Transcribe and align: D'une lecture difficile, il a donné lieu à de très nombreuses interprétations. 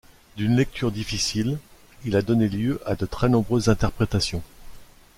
D'une 0.35 0.55
lecture 0.55 0.91
difficile, 0.91 1.59
il 2.05 2.15
a 2.15 2.23
donné 2.23 2.49
lieu 2.49 2.81
à 2.87 2.95
de 2.95 3.05
très 3.05 3.29
nombreuses 3.29 3.69
interprétations. 3.69 4.41